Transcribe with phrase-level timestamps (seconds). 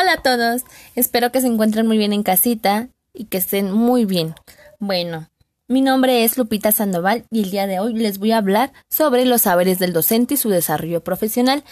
[0.00, 0.62] Hola a todos,
[0.94, 4.36] espero que se encuentren muy bien en casita y que estén muy bien.
[4.78, 5.28] Bueno,
[5.66, 9.24] mi nombre es Lupita Sandoval y el día de hoy les voy a hablar sobre
[9.24, 11.64] los saberes del docente y su desarrollo profesional.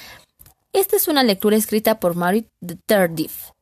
[0.72, 2.48] Esta es una lectura escrita por Mary
[2.86, 3.52] Tardif.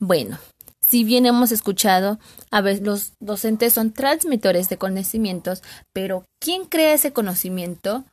[0.00, 0.40] Bueno,
[0.80, 2.18] si bien hemos escuchado,
[2.50, 8.04] a veces los docentes son transmitores de conocimientos, pero ¿quién crea ese conocimiento?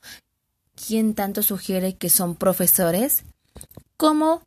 [0.76, 3.24] ¿Quién tanto sugiere que son profesores?
[3.98, 4.44] ¿Cómo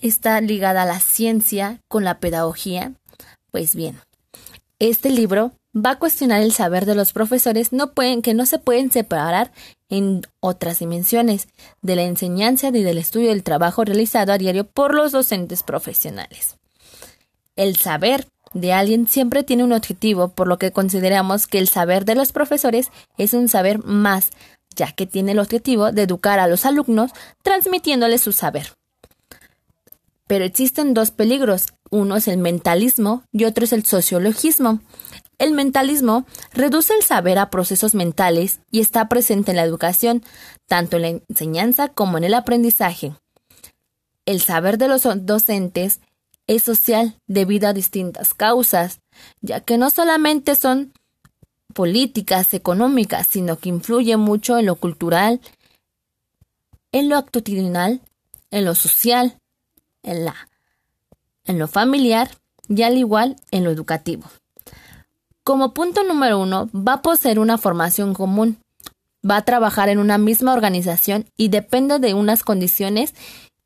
[0.00, 2.92] está ligada la ciencia con la pedagogía?
[3.50, 3.98] Pues bien,
[4.78, 8.58] este libro va a cuestionar el saber de los profesores no pueden, que no se
[8.58, 9.52] pueden separar
[9.88, 11.48] en otras dimensiones
[11.82, 16.56] de la enseñanza y del estudio del trabajo realizado a diario por los docentes profesionales.
[17.56, 22.04] El saber de alguien siempre tiene un objetivo, por lo que consideramos que el saber
[22.04, 24.30] de los profesores es un saber más,
[24.74, 27.10] ya que tiene el objetivo de educar a los alumnos
[27.42, 28.77] transmitiéndoles su saber.
[30.28, 34.80] Pero existen dos peligros, uno es el mentalismo y otro es el sociologismo.
[35.38, 40.22] El mentalismo reduce el saber a procesos mentales y está presente en la educación,
[40.66, 43.14] tanto en la enseñanza como en el aprendizaje.
[44.26, 46.00] El saber de los docentes
[46.46, 49.00] es social debido a distintas causas,
[49.40, 50.92] ya que no solamente son
[51.72, 55.40] políticas, económicas, sino que influye mucho en lo cultural,
[56.92, 58.02] en lo actitudinal,
[58.50, 59.38] en lo social,
[60.02, 60.48] en, la,
[61.44, 62.30] en lo familiar
[62.68, 64.24] y al igual en lo educativo.
[65.44, 68.58] Como punto número uno, va a poseer una formación común,
[69.28, 73.14] va a trabajar en una misma organización y depende de unas condiciones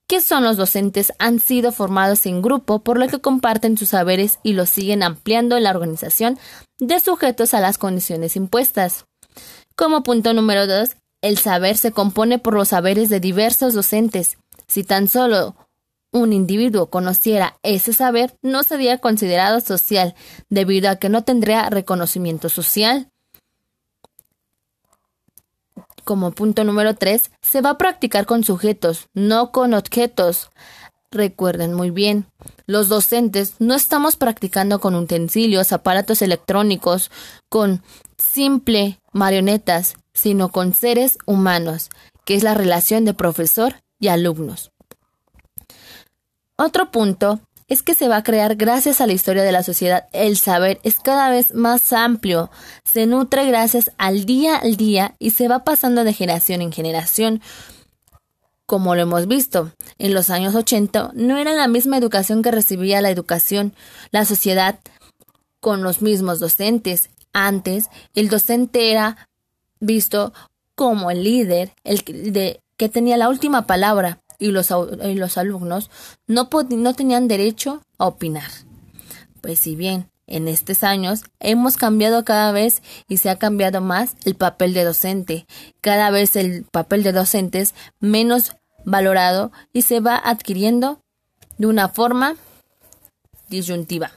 [0.06, 4.40] que son los docentes han sido formados en grupo por lo que comparten sus saberes
[4.42, 6.38] y los siguen ampliando en la organización
[6.78, 9.06] de sujetos a las condiciones impuestas.
[9.74, 10.90] Como punto número dos,
[11.22, 14.36] el saber se compone por los saberes de diversos docentes.
[14.66, 15.54] Si tan solo
[16.12, 20.14] un individuo conociera ese saber, no sería considerado social,
[20.50, 23.08] debido a que no tendría reconocimiento social.
[26.04, 30.50] Como punto número 3, se va a practicar con sujetos, no con objetos.
[31.10, 32.26] Recuerden muy bien,
[32.66, 37.10] los docentes no estamos practicando con utensilios, aparatos electrónicos,
[37.48, 37.82] con
[38.18, 41.90] simple marionetas, sino con seres humanos,
[42.24, 44.71] que es la relación de profesor y alumnos.
[46.64, 50.06] Otro punto es que se va a crear gracias a la historia de la sociedad.
[50.12, 52.52] El saber es cada vez más amplio,
[52.84, 57.42] se nutre gracias al día al día y se va pasando de generación en generación.
[58.64, 63.00] Como lo hemos visto, en los años 80 no era la misma educación que recibía
[63.00, 63.74] la educación,
[64.12, 64.78] la sociedad
[65.58, 67.10] con los mismos docentes.
[67.32, 69.28] Antes, el docente era
[69.80, 70.32] visto
[70.76, 75.90] como el líder, el que tenía la última palabra y los, los alumnos
[76.26, 78.50] no, no tenían derecho a opinar.
[79.40, 84.16] Pues si bien en estos años hemos cambiado cada vez y se ha cambiado más
[84.24, 85.46] el papel de docente.
[85.80, 91.00] Cada vez el papel de docente es menos valorado y se va adquiriendo
[91.58, 92.34] de una forma
[93.48, 94.12] disyuntiva.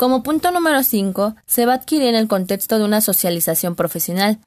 [0.00, 4.38] Como punto número 5, se va a adquirir en el contexto de una socialización profesional.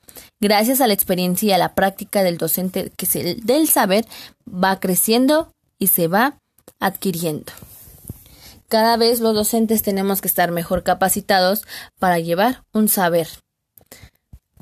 [0.41, 4.07] Gracias a la experiencia y a la práctica del docente que se, del saber
[4.47, 6.39] va creciendo y se va
[6.79, 7.53] adquiriendo.
[8.67, 11.61] Cada vez los docentes tenemos que estar mejor capacitados
[11.99, 13.27] para llevar un saber.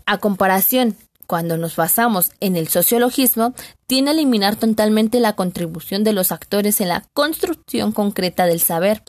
[0.06, 3.53] A comparación, cuando nos basamos en el sociologismo,
[3.88, 9.02] tiene a eliminar totalmente la contribución de los actores en la construcción concreta del saber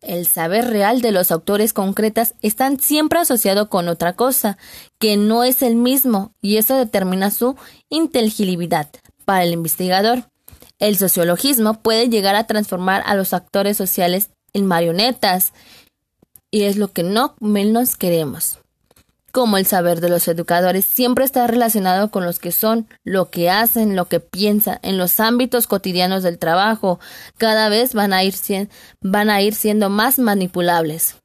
[0.00, 4.58] el saber real de los autores concretas están siempre asociado con otra cosa,
[4.98, 7.56] que no es el mismo, y eso determina su
[7.88, 8.88] inteligibilidad
[9.24, 10.30] para el investigador.
[10.78, 15.52] El sociologismo puede llegar a transformar a los actores sociales en marionetas,
[16.50, 18.58] y es lo que no menos queremos
[19.32, 23.50] como el saber de los educadores siempre está relacionado con los que son, lo que
[23.50, 26.98] hacen, lo que piensan, en los ámbitos cotidianos del trabajo,
[27.36, 28.34] cada vez van a ir,
[29.00, 31.16] van a ir siendo más manipulables.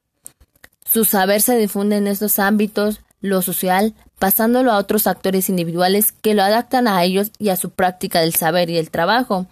[0.84, 6.34] Su saber se difunde en estos ámbitos, lo social, pasándolo a otros actores individuales que
[6.34, 9.46] lo adaptan a ellos y a su práctica del saber y el trabajo.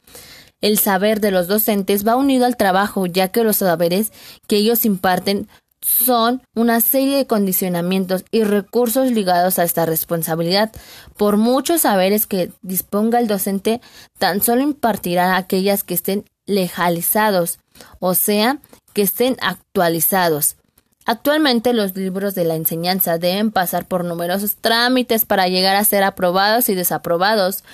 [0.61, 4.13] El saber de los docentes va unido al trabajo, ya que los saberes
[4.47, 5.49] que ellos imparten
[5.83, 10.73] son una serie de condicionamientos y recursos ligados a esta responsabilidad.
[11.17, 13.81] Por muchos saberes que disponga el docente,
[14.19, 17.59] tan solo impartirá aquellas que estén legalizados,
[17.99, 18.59] o sea,
[18.95, 20.57] que estén actualizados.
[21.05, 26.05] Actualmente los libros de la enseñanza deben pasar por numerosos trámites para llegar a ser
[26.05, 27.65] aprobados y desaprobados.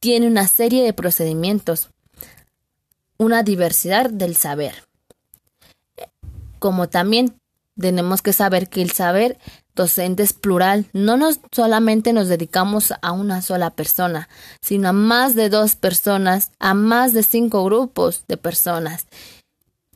[0.00, 1.88] Tiene una serie de procedimientos
[3.22, 4.74] una diversidad del saber.
[6.62, 7.34] Como también
[7.76, 9.36] tenemos que saber que el saber
[9.74, 10.86] docente es plural.
[10.92, 14.28] No nos solamente nos dedicamos a una sola persona,
[14.60, 19.08] sino a más de dos personas, a más de cinco grupos de personas.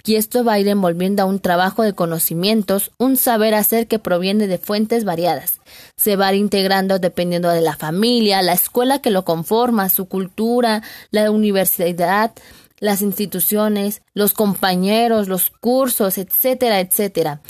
[0.05, 4.01] Y esto va a ir envolviendo a un trabajo de conocimientos, un saber hacer que
[4.01, 5.61] proviene de fuentes variadas.
[5.97, 10.07] Se va a ir integrando dependiendo de la familia, la escuela que lo conforma, su
[10.07, 10.83] cultura,
[11.13, 12.33] la universidad,
[12.79, 17.41] las instituciones, los compañeros, los cursos, etcétera, etcétera.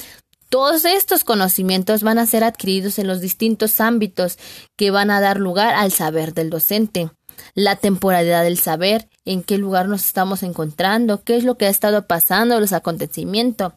[0.49, 4.39] Todos estos conocimientos van a ser adquiridos en los distintos ámbitos
[4.77, 7.11] que van a dar lugar al saber del docente.
[7.55, 11.71] La temporalidad del saber, en qué lugar nos estamos encontrando, qué es lo que ha
[11.71, 13.73] estado pasando, los acontecimientos.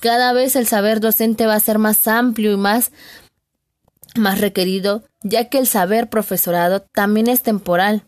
[0.00, 2.92] Cada vez el saber docente va a ser más amplio y más,
[4.16, 8.04] más requerido, ya que el saber profesorado también es temporal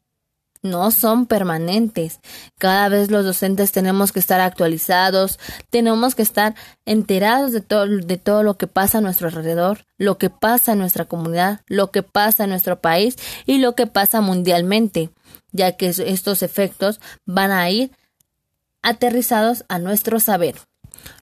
[0.65, 2.21] no son permanentes.
[2.59, 5.39] Cada vez los docentes tenemos que estar actualizados,
[5.71, 6.57] tenemos que estar
[6.87, 10.79] enterados de todo, de todo lo que pasa a nuestro alrededor, lo que pasa en
[10.79, 13.17] nuestra comunidad, lo que pasa en nuestro país
[13.47, 15.11] y lo que pasa mundialmente,
[15.53, 17.93] ya que estos efectos van a ir
[18.83, 20.57] aterrizados a nuestro saber.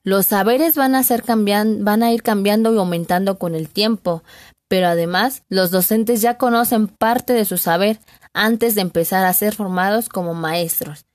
[0.03, 4.23] Los saberes van a, ser van a ir cambiando y aumentando con el tiempo,
[4.69, 7.99] pero además los docentes ya conocen parte de su saber,
[8.33, 11.05] antes de empezar a ser formados como maestros,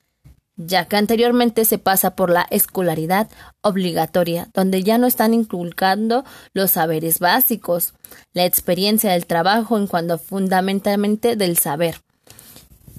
[0.56, 3.28] ya que anteriormente se pasa por la escolaridad
[3.60, 7.94] obligatoria, donde ya no están inculcando los saberes básicos,
[8.32, 11.96] la experiencia del trabajo en cuanto fundamentalmente del saber.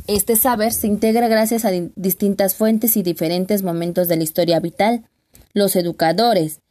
[0.07, 5.05] Este saber se integra gracias a distintas fuentes y diferentes momentos de la historia vital.
[5.53, 6.61] Los educadores,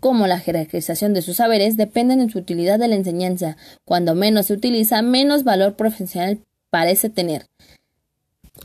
[0.00, 3.56] como la jerarquización de sus saberes, dependen en su utilidad de la enseñanza.
[3.84, 7.46] Cuando menos se utiliza, menos valor profesional parece tener.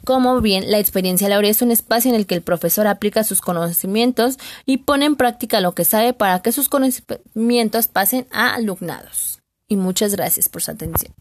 [0.03, 3.41] Como bien, la experiencia laboral es un espacio en el que el profesor aplica sus
[3.41, 9.39] conocimientos y pone en práctica lo que sabe para que sus conocimientos pasen a alumnados.
[9.67, 11.13] Y muchas gracias por su atención.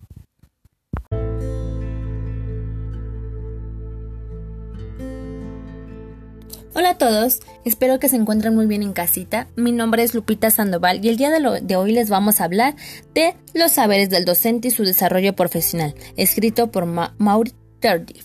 [6.77, 9.47] Hola a todos, espero que se encuentren muy bien en casita.
[9.55, 12.75] Mi nombre es Lupita Sandoval y el día de, hoy les vamos a hablar
[13.15, 18.25] de los saberes del docente y su desarrollo profesional, escrito por Maurice Tardif.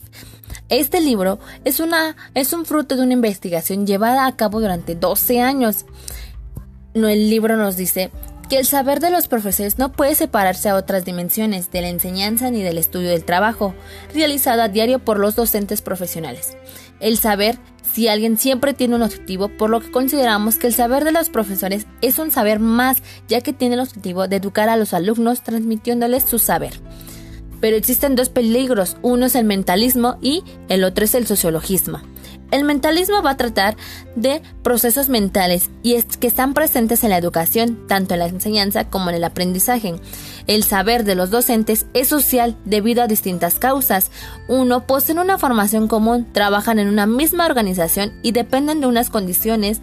[0.67, 5.41] Este libro es, una, es un fruto de una investigación llevada a cabo durante 12
[5.41, 5.85] años.
[6.95, 8.09] El libro nos dice
[8.49, 12.49] que el saber de los profesores no puede separarse a otras dimensiones de la enseñanza
[12.49, 13.75] ni del estudio del trabajo,
[14.11, 16.57] realizado a diario por los docentes profesionales.
[16.99, 17.57] El saber
[17.93, 21.29] si alguien siempre tiene un objetivo, por lo que consideramos que el saber de los
[21.29, 25.41] profesores es un saber más, ya que tiene el objetivo de educar a los alumnos
[25.41, 26.73] transmitiéndoles su saber.
[27.59, 31.99] Pero existen dos peligros, uno es el mentalismo y el otro es el sociologismo.
[32.51, 33.77] El mentalismo va a tratar
[34.15, 38.89] de procesos mentales y es que están presentes en la educación, tanto en la enseñanza
[38.89, 39.95] como en el aprendizaje.
[40.47, 44.09] El saber de los docentes es social debido a distintas causas.
[44.47, 49.81] Uno, poseen una formación común, trabajan en una misma organización y dependen de unas condiciones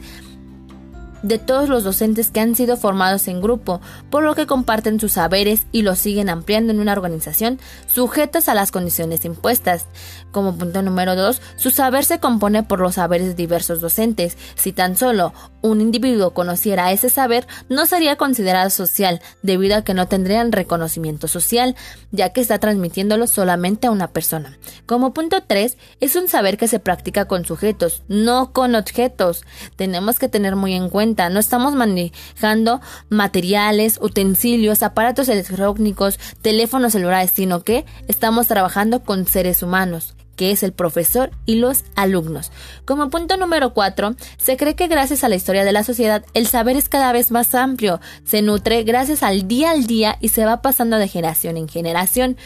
[1.27, 3.81] de todos los docentes que han sido formados en grupo,
[4.11, 7.59] por lo que comparten sus saberes y los siguen ampliando en una organización
[7.93, 9.87] sujetas a las condiciones impuestas.
[10.31, 14.37] Como punto número 2, su saber se compone por los saberes de diversos docentes.
[14.55, 19.95] Si tan solo un individuo conociera ese saber, no sería considerado social, debido a que
[19.95, 21.75] no tendrían reconocimiento social,
[22.13, 24.59] ya que está transmitiéndolo solamente a una persona.
[24.85, 29.45] Como punto 3, es un saber que se practica con sujetos, no con objetos.
[29.75, 37.33] Tenemos que tener muy en cuenta no estamos manejando materiales, utensilios, aparatos electrónicos, teléfonos celulares,
[37.35, 42.53] sino que estamos trabajando con seres humanos que es el profesor y los alumnos.
[42.85, 46.47] Como punto número 4, se cree que gracias a la historia de la sociedad el
[46.47, 50.45] saber es cada vez más amplio, se nutre gracias al día al día y se
[50.45, 52.37] va pasando de generación en generación.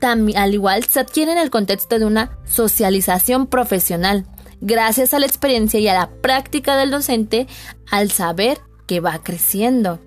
[0.00, 4.24] Al igual, se adquiere en el contexto de una socialización profesional
[4.60, 7.46] gracias a la experiencia y a la práctica del docente,
[7.90, 10.00] al saber que va creciendo.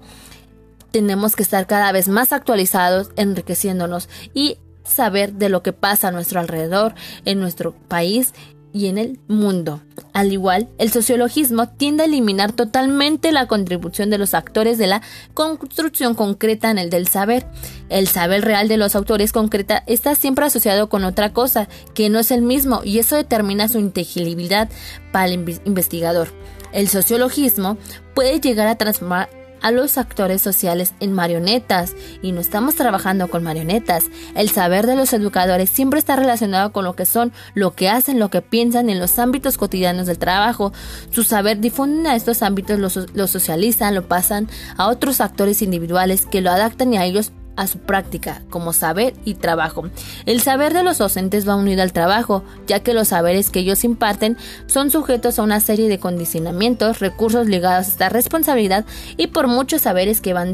[0.91, 6.12] Tenemos que estar cada vez más actualizados, enriqueciéndonos y saber de lo que pasa a
[6.12, 6.93] nuestro alrededor,
[7.25, 8.33] en nuestro país
[8.74, 9.82] y en el mundo.
[10.13, 15.01] Al igual, el sociologismo tiende a eliminar totalmente la contribución de los actores de la
[15.34, 17.46] construcción concreta en el del saber.
[17.89, 22.20] El saber real de los autores concreta está siempre asociado con otra cosa, que no
[22.20, 24.70] es el mismo, y eso determina su inteligibilidad
[25.12, 26.30] para el investigador.
[26.74, 27.77] El sociologismo
[28.15, 29.30] puede llegar a transformar
[29.63, 34.05] a los actores sociales en marionetas y no estamos trabajando con marionetas.
[34.36, 38.20] El saber de los educadores siempre está relacionado con lo que son, lo que hacen,
[38.20, 40.74] lo que piensan en los ámbitos cotidianos del trabajo.
[41.10, 46.25] Su saber difunden a estos ámbitos, lo, lo socializan, lo pasan a otros actores individuales
[46.25, 49.89] que lo adaptan y a ellos a su práctica, como saber y trabajo.
[50.25, 53.83] El saber de los docentes va unido al trabajo, ya que los saberes que ellos
[53.83, 58.86] imparten son sujetos a una serie de condicionamientos, recursos ligados a esta responsabilidad
[59.17, 60.53] y por muchos saberes que van,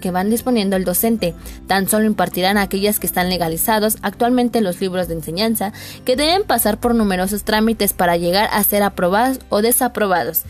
[0.00, 1.34] que van disponiendo el docente.
[1.66, 5.72] Tan solo impartirán aquellas que están legalizados actualmente en los libros de enseñanza,
[6.04, 10.42] que deben pasar por numerosos trámites para llegar a ser aprobados o desaprobados,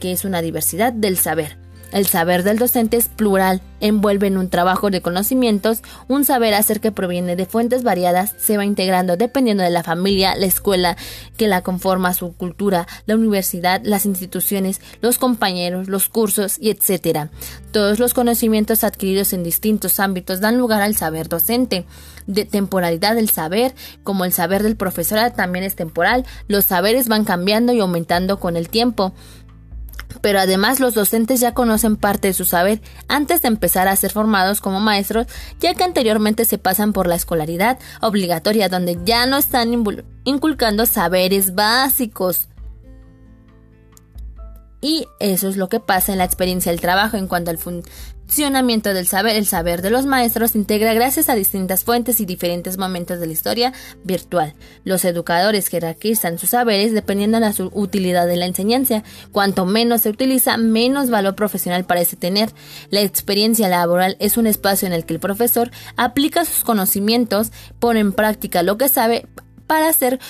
[0.00, 1.67] que es una diversidad del saber.
[1.90, 6.80] El saber del docente es plural, envuelve en un trabajo de conocimientos, un saber hacer
[6.80, 10.98] que proviene de fuentes variadas, se va integrando dependiendo de la familia, la escuela
[11.38, 17.30] que la conforma, su cultura, la universidad, las instituciones, los compañeros, los cursos y etc.
[17.72, 21.86] Todos los conocimientos adquiridos en distintos ámbitos dan lugar al saber docente.
[22.26, 27.24] De temporalidad del saber, como el saber del profesorado también es temporal, los saberes van
[27.24, 29.14] cambiando y aumentando con el tiempo
[30.20, 34.12] pero además los docentes ya conocen parte de su saber antes de empezar a ser
[34.12, 35.26] formados como maestros,
[35.60, 39.72] ya que anteriormente se pasan por la escolaridad obligatoria, donde ya no están
[40.24, 42.48] inculcando saberes básicos.
[44.80, 47.58] Y eso es lo que pasa en la experiencia del trabajo en cuanto al
[48.28, 49.36] funcionamiento del saber.
[49.36, 53.26] El saber de los maestros se integra gracias a distintas fuentes y diferentes momentos de
[53.26, 53.72] la historia
[54.04, 54.54] virtual.
[54.84, 59.02] Los educadores jerarquizan sus saberes dependiendo de su utilidad en la enseñanza.
[59.32, 62.50] Cuanto menos se utiliza, menos valor profesional parece tener.
[62.90, 68.00] La experiencia laboral es un espacio en el que el profesor aplica sus conocimientos, pone
[68.00, 69.26] en práctica lo que sabe
[69.66, 70.20] para hacer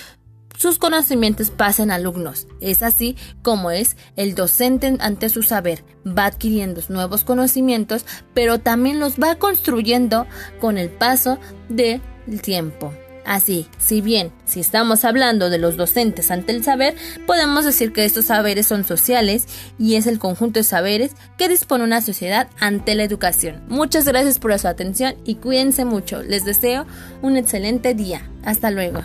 [0.58, 2.48] sus conocimientos pasen a alumnos.
[2.60, 5.84] Es así como es el docente ante su saber.
[6.04, 10.26] Va adquiriendo nuevos conocimientos, pero también los va construyendo
[10.60, 11.38] con el paso
[11.68, 12.00] del
[12.42, 12.92] tiempo.
[13.24, 18.04] Así, si bien si estamos hablando de los docentes ante el saber, podemos decir que
[18.04, 19.46] estos saberes son sociales
[19.78, 23.62] y es el conjunto de saberes que dispone una sociedad ante la educación.
[23.68, 26.22] Muchas gracias por su atención y cuídense mucho.
[26.24, 26.84] Les deseo
[27.22, 28.28] un excelente día.
[28.42, 29.04] Hasta luego.